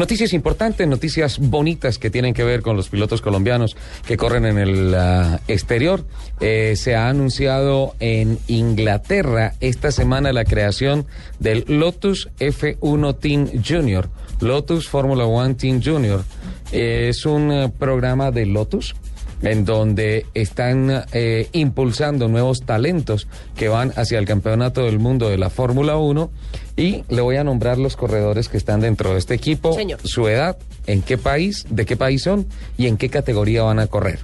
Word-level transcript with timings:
Noticias 0.00 0.32
importantes, 0.32 0.88
noticias 0.88 1.38
bonitas 1.38 1.98
que 1.98 2.08
tienen 2.08 2.32
que 2.32 2.42
ver 2.42 2.62
con 2.62 2.74
los 2.74 2.88
pilotos 2.88 3.20
colombianos 3.20 3.76
que 4.06 4.16
corren 4.16 4.46
en 4.46 4.56
el 4.56 4.94
uh, 4.94 5.36
exterior. 5.46 6.06
Eh, 6.40 6.72
se 6.76 6.96
ha 6.96 7.10
anunciado 7.10 7.94
en 8.00 8.38
Inglaterra 8.46 9.52
esta 9.60 9.92
semana 9.92 10.32
la 10.32 10.46
creación 10.46 11.04
del 11.38 11.66
Lotus 11.68 12.30
F1 12.38 13.18
Team 13.18 13.62
Junior. 13.62 14.08
Lotus 14.40 14.88
Formula 14.88 15.26
One 15.26 15.56
Team 15.56 15.82
Junior. 15.84 16.24
Eh, 16.72 17.08
es 17.10 17.26
un 17.26 17.50
uh, 17.50 17.70
programa 17.70 18.30
de 18.30 18.46
Lotus 18.46 18.94
en 19.42 19.64
donde 19.64 20.26
están 20.34 21.04
eh, 21.12 21.48
impulsando 21.52 22.28
nuevos 22.28 22.60
talentos 22.60 23.26
que 23.56 23.68
van 23.68 23.92
hacia 23.96 24.18
el 24.18 24.26
campeonato 24.26 24.84
del 24.84 24.98
mundo 24.98 25.28
de 25.28 25.38
la 25.38 25.50
Fórmula 25.50 25.96
1 25.96 26.30
y 26.76 27.04
le 27.08 27.20
voy 27.20 27.36
a 27.36 27.44
nombrar 27.44 27.78
los 27.78 27.96
corredores 27.96 28.48
que 28.48 28.56
están 28.56 28.80
dentro 28.80 29.12
de 29.12 29.18
este 29.18 29.34
equipo, 29.34 29.72
Señor. 29.72 30.00
su 30.04 30.28
edad, 30.28 30.56
en 30.86 31.02
qué 31.02 31.18
país, 31.18 31.66
de 31.70 31.86
qué 31.86 31.96
país 31.96 32.22
son 32.22 32.46
y 32.76 32.86
en 32.86 32.96
qué 32.96 33.08
categoría 33.08 33.62
van 33.62 33.78
a 33.78 33.86
correr. 33.86 34.20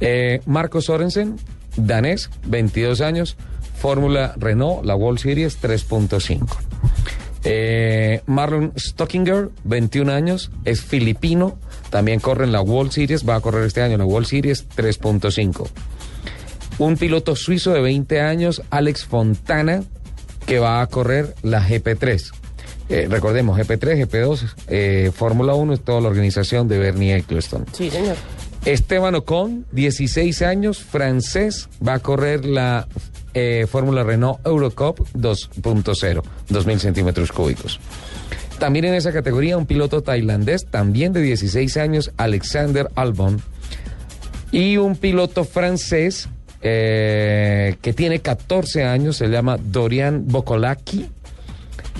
Eh, 0.00 0.40
Marco 0.46 0.80
Sorensen, 0.80 1.36
danés, 1.76 2.30
22 2.46 3.00
años, 3.00 3.36
Fórmula 3.76 4.34
Renault, 4.36 4.84
la 4.84 4.94
World 4.94 5.18
Series 5.18 5.60
3.5. 5.60 6.46
Eh, 7.48 8.22
Marlon 8.26 8.72
Stockinger, 8.76 9.50
21 9.62 10.12
años, 10.12 10.50
es 10.64 10.80
filipino, 10.80 11.56
también 11.90 12.18
corre 12.18 12.44
en 12.44 12.50
la 12.50 12.60
World 12.60 12.90
Series, 12.90 13.26
va 13.26 13.36
a 13.36 13.40
correr 13.40 13.64
este 13.64 13.82
año 13.82 13.92
en 13.92 14.00
la 14.00 14.04
World 14.04 14.26
Series 14.26 14.68
3.5. 14.70 15.68
Un 16.78 16.96
piloto 16.96 17.36
suizo 17.36 17.72
de 17.72 17.80
20 17.80 18.20
años, 18.20 18.62
Alex 18.70 19.04
Fontana, 19.04 19.84
que 20.44 20.58
va 20.58 20.80
a 20.80 20.86
correr 20.88 21.36
la 21.44 21.64
GP3. 21.64 22.32
Eh, 22.88 23.06
recordemos, 23.08 23.56
GP3, 23.56 24.08
GP2, 24.08 24.54
eh, 24.66 25.12
Fórmula 25.14 25.54
1 25.54 25.74
es 25.74 25.84
toda 25.84 26.00
la 26.00 26.08
organización 26.08 26.66
de 26.66 26.78
Bernie 26.78 27.14
Eccleston. 27.14 27.64
Sí, 27.72 27.90
señor. 27.90 28.16
Esteban 28.64 29.14
Ocon, 29.14 29.66
16 29.70 30.42
años, 30.42 30.78
francés, 30.78 31.68
va 31.86 31.94
a 31.94 31.98
correr 32.00 32.44
la 32.44 32.88
eh, 33.38 33.66
Fórmula 33.66 34.02
Renault 34.02 34.40
Eurocup 34.46 35.06
2.0, 35.12 36.22
2.000 36.48 36.78
centímetros 36.78 37.32
cúbicos. 37.32 37.78
También 38.58 38.86
en 38.86 38.94
esa 38.94 39.12
categoría 39.12 39.58
un 39.58 39.66
piloto 39.66 40.02
tailandés, 40.02 40.64
también 40.64 41.12
de 41.12 41.20
16 41.20 41.76
años, 41.76 42.12
Alexander 42.16 42.88
Albon. 42.94 43.42
Y 44.52 44.78
un 44.78 44.96
piloto 44.96 45.44
francés 45.44 46.30
eh, 46.62 47.76
que 47.82 47.92
tiene 47.92 48.20
14 48.20 48.84
años, 48.84 49.18
se 49.18 49.28
llama 49.28 49.58
Dorian 49.58 50.24
Bokolaki. 50.26 51.10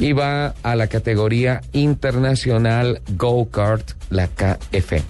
Y 0.01 0.13
va 0.13 0.55
a 0.63 0.75
la 0.75 0.87
categoría 0.87 1.61
internacional 1.73 3.03
Go-Kart, 3.15 3.91
la 4.09 4.29
KF. 4.29 5.03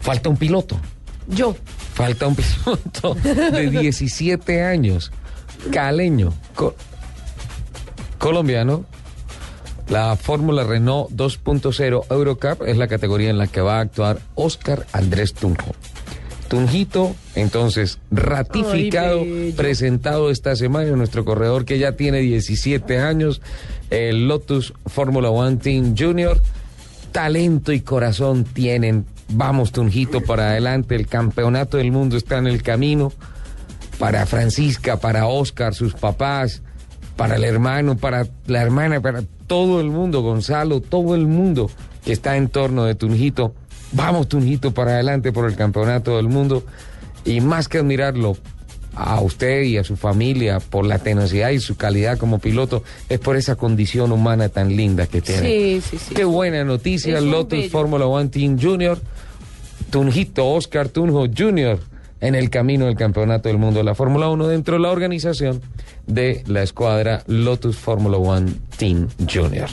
Falta 0.00 0.28
un 0.28 0.36
piloto. 0.36 0.78
Yo. 1.26 1.56
Falta 1.94 2.26
un 2.26 2.34
piloto 2.36 3.14
de 3.14 3.70
17 3.70 4.62
años, 4.62 5.12
caleño, 5.70 6.32
co- 6.54 6.74
colombiano. 8.18 8.84
La 9.88 10.16
Fórmula 10.16 10.64
Renault 10.64 11.10
2.0 11.10 12.06
Eurocup 12.10 12.62
es 12.66 12.76
la 12.78 12.88
categoría 12.88 13.28
en 13.30 13.36
la 13.36 13.46
que 13.46 13.60
va 13.60 13.78
a 13.78 13.80
actuar 13.80 14.20
Oscar 14.36 14.86
Andrés 14.92 15.34
Tunjo. 15.34 15.74
Tunjito, 16.48 17.14
entonces, 17.34 17.98
ratificado, 18.10 19.20
Ay, 19.20 19.52
presentado 19.56 20.30
esta 20.30 20.54
semana, 20.56 20.90
nuestro 20.96 21.24
corredor 21.24 21.64
que 21.64 21.78
ya 21.78 21.92
tiene 21.92 22.18
17 22.20 23.00
años, 23.00 23.40
el 23.90 24.28
Lotus 24.28 24.72
Fórmula 24.86 25.30
One 25.30 25.56
Team 25.56 25.94
Junior. 25.98 26.40
Talento 27.10 27.72
y 27.72 27.80
corazón 27.80 28.44
tienen. 28.44 29.04
Vamos, 29.34 29.72
Tunjito, 29.72 30.20
para 30.20 30.50
adelante. 30.50 30.94
El 30.94 31.06
campeonato 31.06 31.78
del 31.78 31.90
mundo 31.90 32.16
está 32.16 32.38
en 32.38 32.46
el 32.46 32.62
camino. 32.62 33.12
Para 33.98 34.26
Francisca, 34.26 34.98
para 34.98 35.26
Oscar, 35.26 35.74
sus 35.74 35.94
papás, 35.94 36.62
para 37.16 37.36
el 37.36 37.44
hermano, 37.44 37.96
para 37.96 38.26
la 38.46 38.62
hermana, 38.62 39.00
para 39.00 39.22
todo 39.46 39.80
el 39.80 39.90
mundo, 39.90 40.22
Gonzalo, 40.22 40.80
todo 40.80 41.14
el 41.14 41.26
mundo 41.26 41.70
que 42.04 42.12
está 42.12 42.36
en 42.36 42.48
torno 42.48 42.84
de 42.84 42.94
Tunjito. 42.94 43.54
Vamos, 43.92 44.28
Tunjito, 44.28 44.72
para 44.72 44.92
adelante 44.92 45.32
por 45.32 45.48
el 45.48 45.56
campeonato 45.56 46.16
del 46.16 46.28
mundo. 46.28 46.64
Y 47.24 47.40
más 47.40 47.68
que 47.68 47.78
admirarlo 47.78 48.36
a 48.94 49.20
usted 49.20 49.62
y 49.62 49.78
a 49.78 49.84
su 49.84 49.96
familia 49.96 50.60
por 50.60 50.86
la 50.86 50.98
tenacidad 50.98 51.50
y 51.50 51.60
su 51.60 51.76
calidad 51.76 52.18
como 52.18 52.38
piloto, 52.38 52.82
es 53.08 53.18
por 53.18 53.36
esa 53.36 53.56
condición 53.56 54.12
humana 54.12 54.48
tan 54.48 54.76
linda 54.76 55.06
que 55.06 55.20
tiene. 55.20 55.42
Sí, 55.42 55.80
sí, 55.80 55.98
sí. 55.98 56.14
Qué 56.14 56.24
buena 56.24 56.64
noticia, 56.64 57.18
Es 57.18 57.24
Lotus. 57.24 57.68
Fórmula 57.70 58.06
One 58.06 58.28
Team 58.28 58.58
Junior. 58.60 58.98
Tunjito, 59.90 60.48
Oscar 60.48 60.88
Tunjo 60.88 61.26
Jr. 61.26 61.78
en 62.20 62.34
el 62.34 62.50
camino 62.50 62.86
del 62.86 62.96
campeonato 62.96 63.48
del 63.48 63.58
mundo 63.58 63.80
de 63.80 63.84
la 63.84 63.94
Fórmula 63.94 64.28
1 64.28 64.48
dentro 64.48 64.74
de 64.76 64.80
la 64.80 64.90
organización 64.90 65.60
de 66.06 66.42
la 66.46 66.62
escuadra 66.62 67.22
Lotus 67.26 67.76
Fórmula 67.76 68.16
One 68.16 68.52
Team 68.78 69.08
Junior. 69.30 69.68